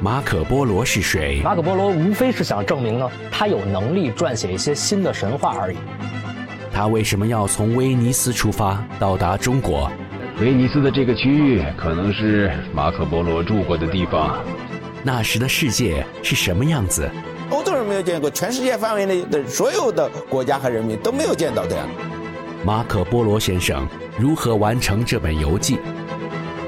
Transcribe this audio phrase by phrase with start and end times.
[0.00, 1.40] 马可波罗是谁？
[1.42, 5.76] 马可波罗无非是想证明呢，他有能力撰写一些新的神话而已。
[6.72, 9.90] 他为什么要从威尼斯出发到达中国？
[10.38, 14.44] 威尼斯的这个区域可能是马可波罗住过的地方。
[15.02, 17.08] 那时的世界是什么样子？
[17.48, 21.94] 欧洲人没有见过，全世界范围内的所有的国家和人民都没有见到这样的。
[22.64, 23.88] 马可波罗先生
[24.18, 25.78] 如何完成这本游记？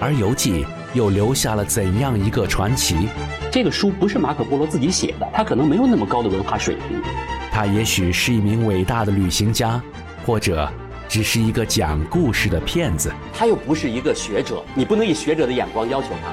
[0.01, 0.65] 而游记
[0.95, 3.09] 又留下了怎样一个传奇？
[3.53, 7.03] 这个书不是马可波罗自己写的，他可能没有那么高的文化水平。
[7.51, 9.83] 他也许是一名伟大的旅行家，
[10.25, 10.71] 或者
[11.09, 13.13] 只是一个讲故事的骗子。
[13.35, 16.33] 他又不是一个学者，你不能以学者的眼光要求他。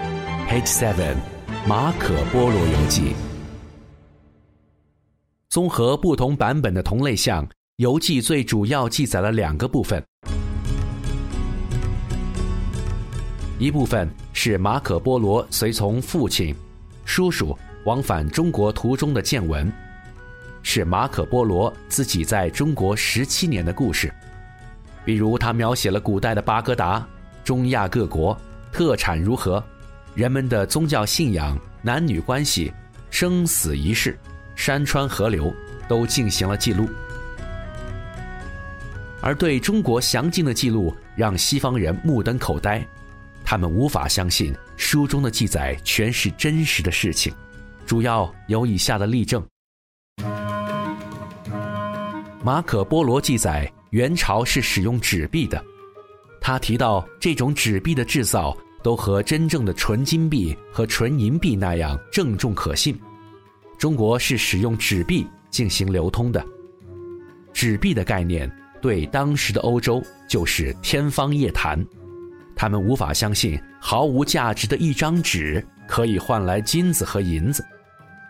[0.49, 1.15] Page Seven，
[1.67, 3.15] 马可波罗游记。
[5.49, 7.47] 综合不同版本的同类项，
[7.77, 10.03] 游记最主要记载了两个部分。
[13.57, 16.53] 一部分是马可波罗随从父亲、
[17.05, 19.71] 叔叔往返中国途中的见闻，
[20.61, 24.13] 是马可波罗自己在中国十七年的故事。
[25.05, 27.07] 比如，他描写了古代的巴格达、
[27.45, 28.37] 中亚各国
[28.73, 29.63] 特产如何，
[30.15, 32.73] 人们的宗教信仰、男女关系、
[33.09, 34.17] 生死仪式。
[34.55, 35.53] 山川河流
[35.85, 36.87] 都进行了记录，
[39.19, 42.81] 而对中国详尽的记录让西方人目瞪口呆，
[43.45, 47.31] 他们无法相信书中的记载全是真实的事情。
[47.85, 49.45] 主要有以下的例证：
[52.43, 55.63] 马可波罗记载元朝是使用纸币的，
[56.41, 62.99] 他提到这种纸币的制造都和真正的纯金币和纯银币那样郑重可信。
[63.77, 66.43] 中国是使用纸币进行流通的，
[67.53, 68.51] 纸币的概念
[68.81, 71.79] 对当时的欧洲就是天方夜谭，
[72.55, 77.63] 他们无法相信毫无价值的一张纸可以换来金子和银子，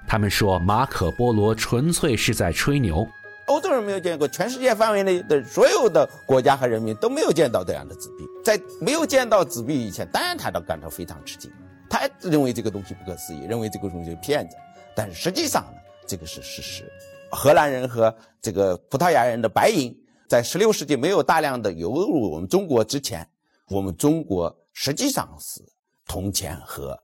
[0.08, 3.08] 他们说马可波罗纯粹是在吹牛。
[3.48, 11.52] 欧洲人没有见过，全世界范围内的所有的国家和人民都没有见到这样的纸币，在没有见到纸币以前，当然他都感到非常吃惊，
[11.88, 14.56] 他认为这个东西不可思议，认为这个东西是骗子。
[14.96, 16.84] 但实际上呢，这个是事实。
[17.31, 19.96] 荷兰人和这个葡萄牙人的白银，
[20.28, 23.28] 在十六世纪没有大量的流入我们中国之前，
[23.68, 25.59] 我们中国实际上是
[26.06, 26.96] 铜钱和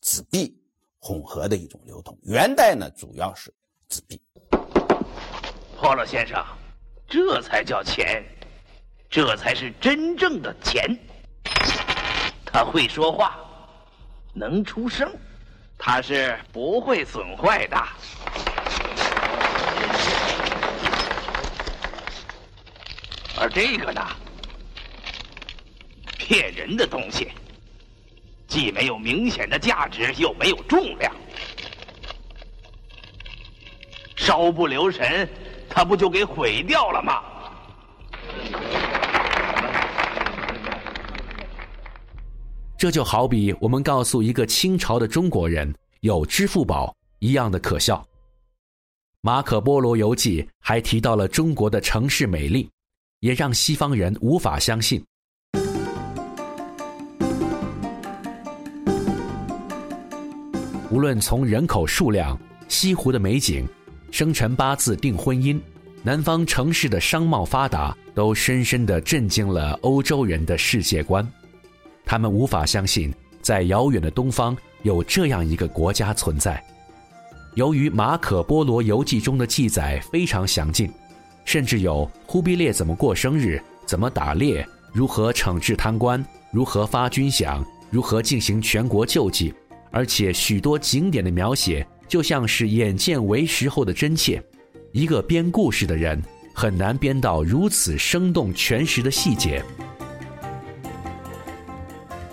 [0.00, 0.56] 纸币
[1.00, 2.16] 混合的一种流通。
[2.22, 3.52] 元代呢，主要是
[3.88, 4.20] 纸币。
[5.76, 6.40] 霍洛先生，
[7.08, 8.24] 这才叫钱，
[9.10, 10.96] 这才是真正的钱。
[12.46, 13.36] 他会说话，
[14.32, 15.12] 能出声。
[15.76, 17.76] 它是不会损坏的，
[23.36, 24.00] 而这个呢，
[26.26, 27.28] 骗人的东西，
[28.48, 31.14] 既没有明显的价值，又没有重量，
[34.16, 35.28] 稍不留神，
[35.68, 37.22] 它不就给毁掉了吗？
[42.78, 45.70] 这就好比我们告诉一个清朝的中国人
[46.00, 48.02] 有支付宝一样的可笑。
[49.20, 52.66] 马可波罗游记还提到了中国的城市美丽，
[53.20, 55.04] 也让西方人无法相信。
[60.94, 62.38] 无论从人口数量、
[62.68, 63.66] 西湖的美景、
[64.12, 65.60] 生辰八字定婚姻、
[66.04, 71.28] 南方城市的商贸发达，都深深的震惊了欧洲人的世界观。
[72.04, 73.12] 他们无法相信，
[73.42, 76.64] 在遥远的东方有这样一个国家存在。
[77.54, 80.88] 由于马可波罗游记中的记载非常详尽，
[81.44, 89.52] 甚至有忽必烈怎么过生日、怎么打猎、如何惩治贪官、如何发军饷、如何进行全国救济，
[89.94, 94.42] 而且许多景点的描写就像是眼见为实后的真切。
[94.90, 96.20] 一个编故事的人
[96.52, 99.62] 很难编到如此生动全实的细节。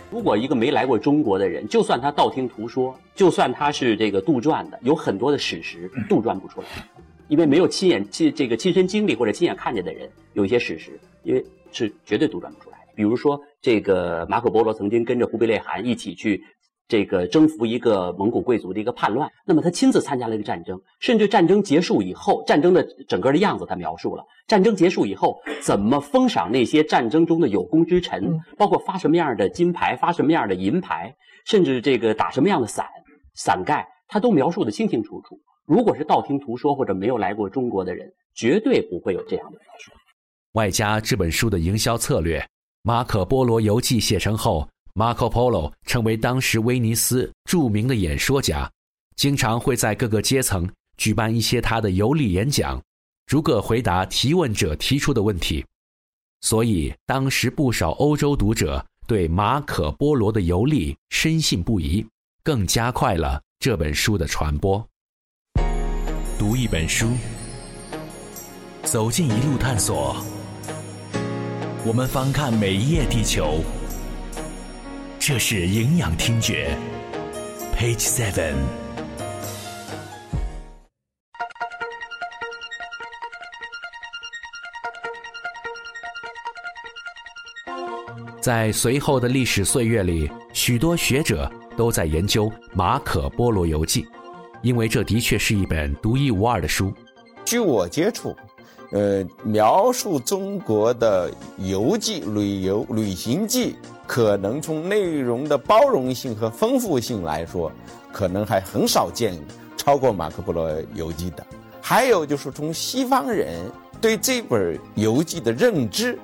[0.09, 6.67] 如果一个没来过中国的人，就算他道听途说，就算他是这个杜撰的，有很多的史实杜撰不出来，
[7.27, 12.93] 因为没有亲眼亲这个亲身经历或者亲眼看见的人，有一些史实，因为是绝对杜撰不出来的。
[12.95, 16.43] 比如说，这个马可波罗曾经跟着忽必烈汗一起去。
[16.91, 24.25] 这个征服一个蒙古贵族的一个叛乱，那么他亲自参加了一个战争，甚至战争结束以后，战争的整个的样子他描述了。
[24.45, 31.15] 战争结束以后，怎么封赏那些战争中的有功之臣，包括发什么样的金牌，发什么样的银牌，
[31.45, 32.85] 甚至这个打什么样的伞，
[33.35, 35.39] 伞盖，他都描述的清清楚楚。
[35.65, 39.93] 如果是道听途说或者没有来过中国的人，绝对不会有这样的描述。
[40.51, 42.39] 外加这本书的营销策略，
[42.81, 44.67] 《马可波罗游记》写成后。
[44.93, 48.69] Marco Polo 成为当时威尼斯著名的演说家，
[49.15, 52.81] 经常会在各个阶层举办一些他的游历演讲，
[53.25, 55.65] 逐个回答提问者提出的问题。
[56.41, 62.05] 所以，当时不少欧洲读者对马可波罗的游历深信不疑，
[62.43, 64.83] 更加快了这本书的传播。
[66.37, 67.11] 读一本书，
[68.83, 70.17] 走进一路探索，
[71.85, 73.63] 我们翻看每一页地球。
[75.23, 76.75] 这是营养听觉
[77.77, 78.55] ，Page Seven。
[88.41, 94.01] 在随后的历史岁月里，许多学者都在研究《马可波罗游记》，
[94.63, 96.91] 因为这的确是一本独一无二的书。
[97.45, 98.35] 据我接触，
[98.91, 103.75] 呃，描述中国的游记、旅游、旅行记。
[104.07, 107.71] 可能从内容的包容性和丰富性来说，
[108.11, 109.39] 可能还很少见
[109.77, 111.45] 超过《马可·波罗游记》的。
[111.81, 113.71] 还有就是从西方人
[114.01, 116.19] 对这本游记的认知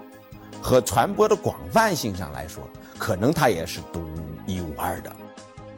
[0.62, 2.62] 和传播的广泛性上来说，
[2.98, 4.02] 可能它也是独
[4.46, 5.10] 一无二的。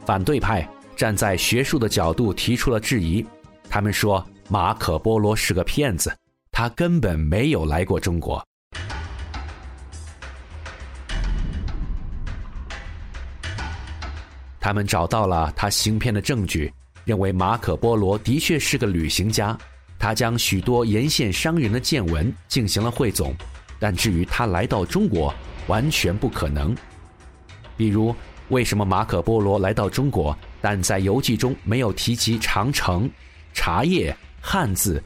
[0.04, 3.24] 反对派站在学术的角度提出了质疑，
[3.68, 6.12] 他们说马可·波罗是个骗子，
[6.60, 8.46] 他根本没有来过中国。
[14.60, 16.70] 他们找到了他行骗的证据，
[17.06, 19.56] 认为马可·波罗的确是个旅行家。
[19.98, 23.34] 他将许多沿线商人的见闻进行了汇总，
[23.78, 25.34] 但至于他来到中国，
[25.66, 26.76] 完全不可能。
[27.74, 28.14] 比如，
[28.50, 33.10] 为什么马可·波罗来到中国，但在游记中没有提及长城、
[33.54, 35.02] 茶叶、汉字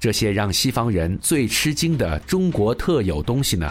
[0.00, 3.68] 这些让西方人最吃惊的中国特有东西呢？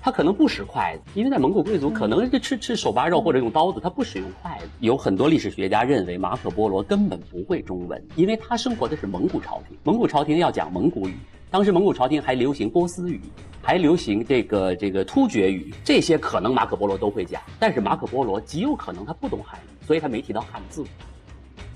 [0.00, 4.68] 他可能不使筷子，因为在蒙古贵族可能是吃吃手扒肉或者用刀子，他不使用筷子。
[4.80, 11.14] 有很多历史学家认为马可波罗根本不会中文，因为他生活的是蒙古朝廷，蒙古朝廷要讲蒙古语，
[11.48, 13.20] 当时蒙古朝廷还流行波斯语，
[13.62, 20.84] 还流行这个这个突厥语，这些可能马可波罗都会讲，但是马可波罗极有可能他不懂汉语，所以他没提到汉字。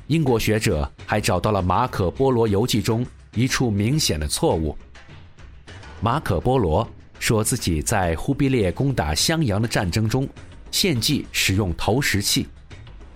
[0.08, 3.06] 英国学者还找到了马可波罗游记中
[3.36, 4.76] 一处明显的错误，
[6.00, 6.88] 马可波罗。
[7.18, 10.28] 说自己在忽必烈攻打襄阳的战争中，
[10.70, 12.46] 献计使用投石器，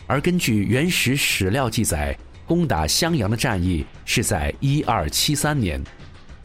[0.07, 5.85] 而根据原始史料记载，攻打襄阳的战役是在一二七三年，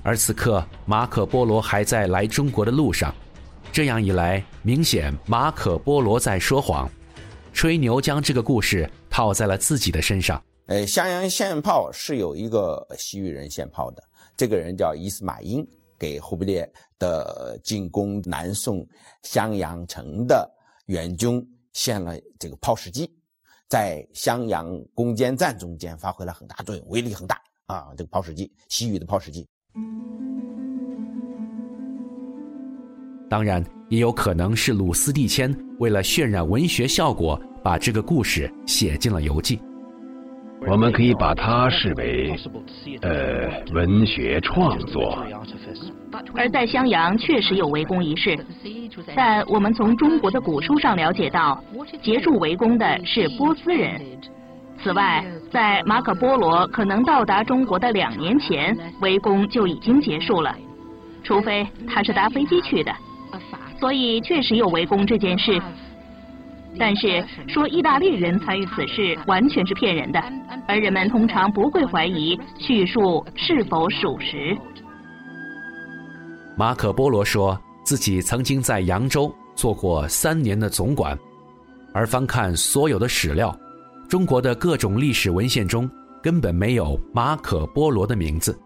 [0.04, 3.16] 而此刻马可波罗还在来中国的路上，
[3.72, 6.90] 这样一来，明显马可波罗在说谎，
[7.54, 10.40] 吹牛将这个故事套在了自己的身上。
[10.68, 14.04] 呃，襄阳献炮是有一个西域人献炮的，
[14.36, 15.68] 这个人叫伊斯马英。
[15.98, 16.70] 给忽必烈
[17.00, 18.86] 的进攻南宋
[19.24, 20.46] 襄阳城的
[20.88, 21.42] 援军
[21.72, 23.10] 献了这个炮石机，
[23.70, 27.94] 在襄阳攻坚战中间发挥了很大作用，威力很大啊！
[27.96, 29.48] 这个炮石机，西域的炮石机。
[33.30, 39.62] 当然，也有可能是鲁斯蒂谦为了渲染文学效果，把这个故事写进了游记。
[40.62, 42.36] 我们可以把它视为，
[43.02, 45.26] 呃，文学创作。
[46.34, 48.38] 而在襄阳确实有围攻一事，
[49.16, 51.62] 但我们从中国的古书上了解到，
[52.02, 54.02] 结束围攻的是波斯人。
[54.82, 60.56] 此外，在马可波罗可能到达中国的两年前，围攻就已经结束了，
[61.24, 62.92] 除非他是搭飞机去的。
[63.80, 65.62] 所以，确实有围攻这件事。
[66.78, 70.22] 但是说意大利人参与此事完全是骗人的，
[70.68, 74.58] 而人们通常不会怀疑叙述是否属实。
[76.58, 81.18] 马可波罗说自己曾经在扬州做过三年的总管，
[81.94, 83.58] 而翻看所有的史料，
[84.10, 85.90] 中国的各种历史文献中
[86.22, 88.58] 根本没有马可波罗的名字。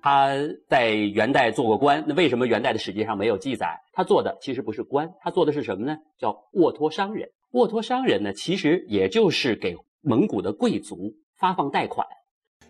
[0.00, 0.32] 他
[0.68, 3.80] 在元代做过官，那为什么元代的史记上没有记载？
[3.92, 5.96] 他做的其实不是官，他做的是什么呢？
[6.16, 7.28] 叫沃托商人。
[7.50, 12.06] 沃托商人呢，其实也就是给蒙古的贵族发放贷款。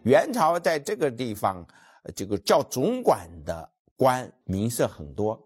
[0.04, 1.66] 元朝在这个地方，
[2.16, 5.38] 这个叫总管的官名色很多，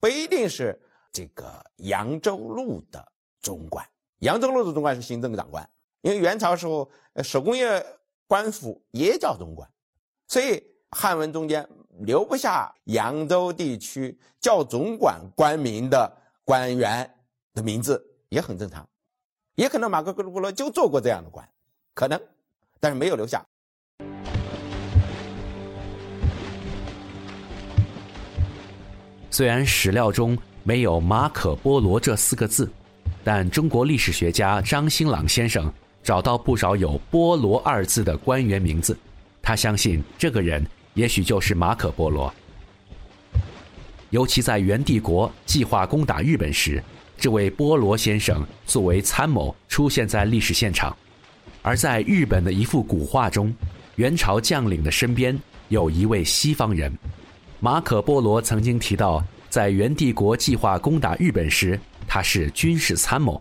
[0.00, 0.76] 不一定是
[1.12, 3.06] 这个扬州路的
[3.40, 3.86] 总管。
[4.20, 5.68] 扬州路的总管是行政长官，
[6.00, 6.90] 因为元朝时候
[7.22, 7.84] 手工业
[8.26, 9.68] 官府也叫总管，
[10.26, 10.69] 所以。
[10.96, 11.66] 汉文中间
[12.00, 16.12] 留不下扬州地区叫总管官名的
[16.44, 17.08] 官员
[17.54, 18.86] 的名字也很正常，
[19.54, 21.48] 也可能马可·波罗就做过这样的官，
[21.94, 22.20] 可能，
[22.80, 23.44] 但是没有留下。
[29.30, 32.68] 虽然史料中没有马可·波罗这四个字，
[33.22, 38.98] 但中国历史学家张新朗先生找到不少有“波罗”二字的官员名字，
[39.40, 40.66] 他相信这个人
[41.00, 42.30] 也许就是马可·波罗。
[44.10, 46.82] 尤其在元帝国计划攻打日本时，
[47.16, 50.94] 这位波罗先生作为参谋出现在历史现场，
[51.62, 53.50] 而在日本的一幅古画中，
[53.96, 55.34] 元朝将领的身边
[55.68, 56.92] 有一位西方人。
[57.60, 61.80] 马可·波罗曾经提到，在元帝国计划攻打日本时。
[62.06, 63.40] 他是军事参谋，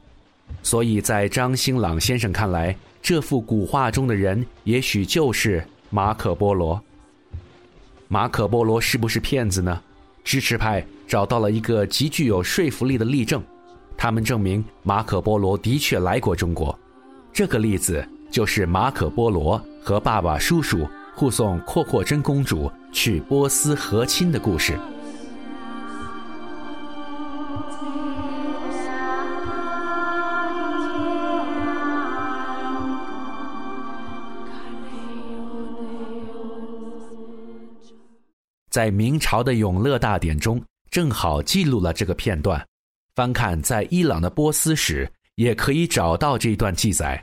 [0.63, 6.81] 所以在张新朗先生看来，这幅古画中的人也许就是马可·波罗。
[8.11, 9.79] 马可·波罗是不是骗子呢？
[10.23, 13.39] 支持派找到了一个极具有说服力的例证，
[13.95, 16.77] 他们证明马可·波罗的确来过中国。
[17.31, 24.75] 这个例子就是马可·波罗和爸爸、叔叔护送阔阔真公主去波斯和亲的故事。
[38.69, 42.63] 在明朝的《永乐大典》中，正好记录了这个片段。
[43.15, 47.19] 翻看在伊朗的波斯史，也可以找到这段记载。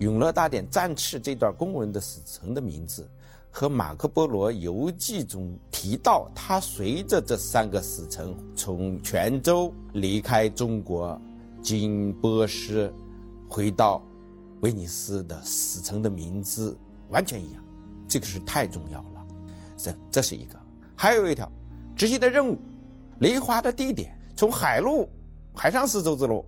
[0.02, 3.08] 《永乐大典》战赤这段公文的史臣的名字。
[3.52, 11.20] 和马可·波罗游记中提到，他随着这三个使臣从泉州离开中国，
[11.60, 12.92] 经波斯，
[13.48, 14.00] 回到
[14.60, 16.78] 威尼斯的使臣的名字
[17.08, 17.62] 完全一样，
[18.06, 19.26] 这个是太重要了。
[19.76, 20.58] 这这是一个，
[20.94, 21.50] 还有一条，
[21.96, 22.56] 执行的任务，
[23.18, 25.08] 离华的地点，从海路，
[25.52, 26.44] 海上丝绸之路，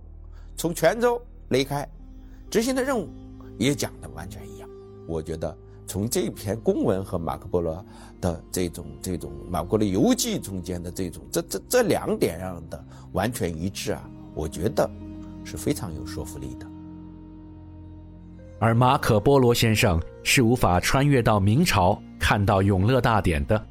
[0.55, 1.87] 从泉州离开，
[2.49, 3.09] 执行的任务
[3.59, 4.69] 也讲的完全一样。
[5.05, 5.55] 我觉得。
[5.85, 7.85] 从这篇公文和马可波罗
[8.21, 14.89] 的这种这种马可波罗游记中间的这种这这这两点上的完全一致啊，我觉得
[15.43, 16.65] 是非常有说服力的。
[18.59, 23.61] 而马可波罗先生是无法穿越到明朝看到《永乐大典》的，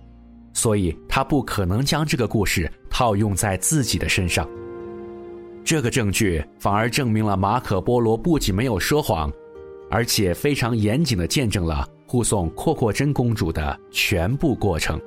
[0.52, 4.46] 所以他不可能将这个故事套用在自己的身上。
[5.64, 9.32] 这个证据反而证明了马可波罗不仅没有说谎，
[9.90, 11.88] 而且非常严谨的见证了。
[12.12, 15.00] 护送阔阔真公主的全部过程。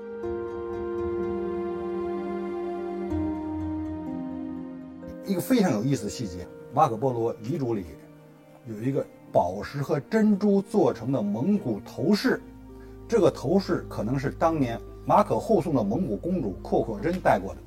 [5.23, 7.85] 一个非常有意思的细节，马可波罗遗嘱里
[8.67, 12.41] 有一个宝石和珍珠做成的蒙古头饰，
[13.07, 17.61] 这个头饰可能是当年马可护送的蒙古公主阔阔真戴过的。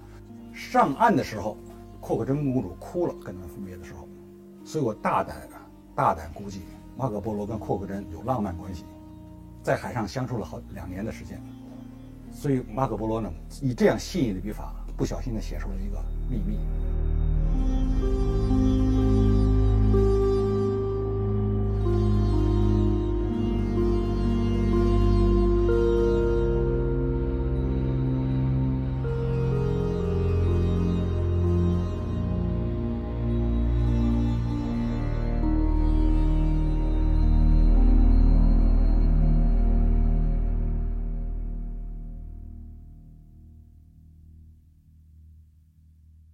[0.53, 1.57] 上岸的时候，
[2.01, 4.09] 阔阔真公主哭了，跟他们分别的时候，
[4.65, 5.49] 所以我大胆
[5.95, 6.63] 大胆估计，
[6.97, 8.85] 马可波罗跟阔阔真有浪漫关系。
[9.69, 11.39] 在海上相处了好两年的时间，
[12.33, 16.59] 所以马可波罗呢，以这样细腻的笔法，不小心的写出了一个秘密。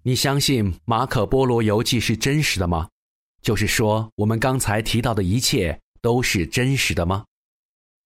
[0.06, 2.86] 你相信《马可·波罗游记》是真实的吗？
[3.40, 7.24] 就是说，我们刚才提到的一切都是真实的吗？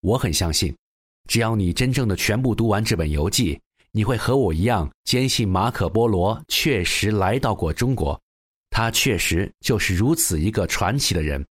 [0.03, 0.73] 我很相信，
[1.29, 8.21] 只要你真正的全部读完这本游记，你会和我一样坚信马可·波罗确实来到过中国，
[8.71, 11.45] 他确实就是如此一个传奇的人。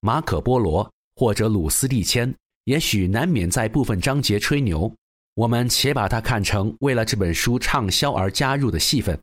[0.00, 4.90] 马可·波罗或者鲁斯蒂谦，也许难免在部分章节吹牛，
[5.34, 9.20] 我们且把它看成为了这本书畅销而加入的戏份。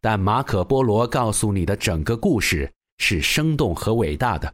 [0.00, 4.52] 但马可·波罗告诉你的整个故事是生动和伟大的。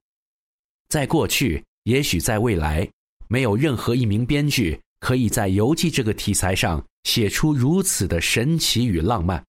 [0.88, 2.88] 在过去，也许在未来，
[3.28, 9.42] 没有任何一名编剧可以在游记这个题材上写出如此的神奇与浪漫。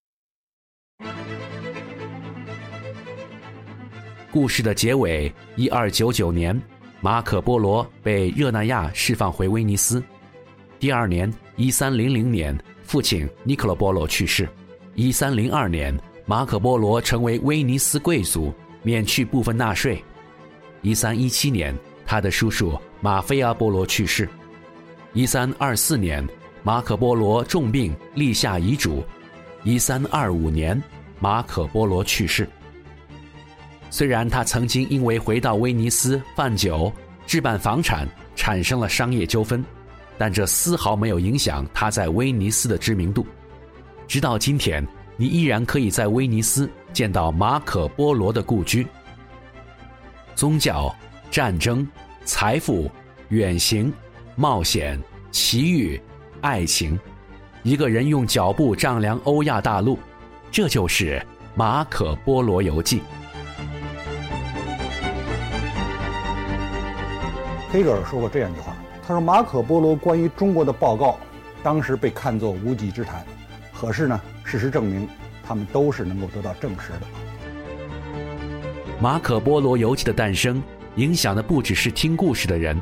[4.32, 6.60] 故事的结尾，一二九九年，
[7.02, 10.04] 马可·波罗被热那亚释放回威尼斯。
[10.80, 14.48] 第二年，一三零零年，父亲尼科罗·波罗去世。
[14.98, 18.52] 一三零二年，马可·波罗成为威尼斯贵族，
[18.82, 20.04] 免去部分纳税。
[20.82, 24.28] 一三一七年，他的叔叔马菲阿·波罗去世。
[25.14, 26.28] 一三二四年，
[26.64, 29.04] 马可·波罗重病，立下遗嘱。
[29.64, 30.82] 一三二五年，
[31.20, 32.50] 马可·波罗去世。
[33.92, 36.92] 虽然他曾经因为回到威尼斯贩酒、
[37.28, 39.64] 置办房产，产生了商业纠纷，
[40.18, 43.24] 但这丝毫没有影响他在威尼斯的知名度。
[44.08, 44.88] 直到今天，
[45.18, 48.88] 你依然可以在威尼斯见到马可·波罗的故居。
[50.34, 50.96] 宗教、
[51.30, 51.86] 战争、
[52.24, 52.90] 财富、
[53.30, 53.92] 远行、
[54.38, 54.98] 冒险、
[55.30, 56.02] 奇遇、
[56.40, 56.98] 爱情，
[57.64, 60.00] 一个人用脚步丈量欧亚大陆，
[60.50, 61.20] 这就是
[61.54, 63.00] 《马可·波罗游记》。
[67.70, 68.74] 黑格尔说过这样一句话
[69.06, 71.20] ：“他说马可·波罗关于中国的报告，
[71.62, 73.26] 当时被看作无稽之谈，
[73.80, 75.08] 可是呢，事实证明，
[75.46, 77.02] 他们都是能够得到证实的。”
[79.00, 80.62] 《马可·波罗游记》的诞生，
[80.96, 82.76] 影响的不只是听故事的人，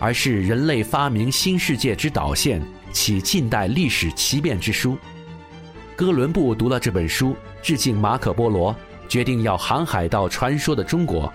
[0.00, 4.98] 而是人类发明新世界之导线，起近代历史奇变之书。
[5.94, 8.74] 哥伦布读了这本书，致敬马可·波罗，
[9.08, 11.32] 决定要航海到传说的中国。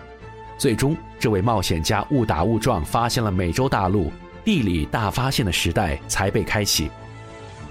[0.57, 4.11] 最终，这位冒险家误打误撞发现了美洲大陆，
[4.43, 6.91] 地理大发现的时代才被开启。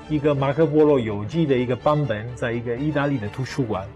[0.09, 3.87] 一个马可·波罗游记的一个版本，在一个意大利的图书馆，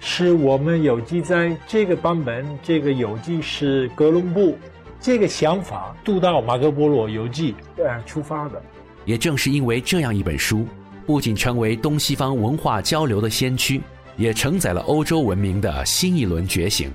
[0.00, 2.46] 是我们有记载这个版本。
[2.62, 4.56] 这个游记是哥伦布
[5.00, 8.62] 这个想法读到马可·波罗游记呃出发的。
[9.04, 10.66] 也正是因为这样一本书，
[11.06, 13.82] 不仅成为东西方文化交流的先驱，
[14.16, 16.90] 也承载了欧洲文明的新一轮觉醒。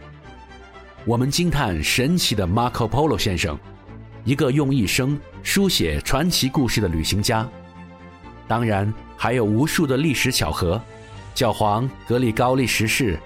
[1.06, 3.56] 我们惊叹神奇的 Marco Polo 先生，
[4.24, 7.48] 一个用一生书写传奇故事的旅行家。
[8.48, 10.82] 当然，还有无数的历史巧合。
[11.34, 13.20] 教皇格里高利十世，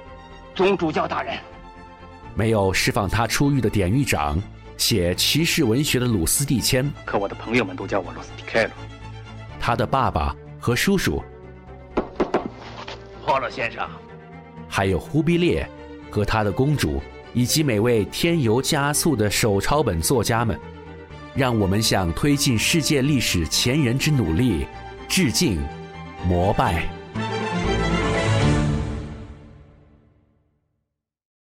[0.55, 1.37] 宗主教大人，
[2.35, 4.41] 没有释放他出狱的典狱长，
[4.77, 6.91] 写骑士文学的鲁斯蒂谦。
[7.05, 8.71] 可我的朋友们都叫我鲁斯蒂凯罗。
[9.59, 11.23] 他的爸爸和叔叔，
[13.21, 13.87] 霍勒先生，
[14.67, 15.67] 还有忽必烈
[16.09, 17.01] 和他的公主。
[17.31, 20.59] 以及每位添油加醋的手抄本作家们，
[21.35, 24.65] 让我们向推进世界历史前人之努力
[25.09, 25.59] 致敬、
[26.27, 26.98] 膜拜。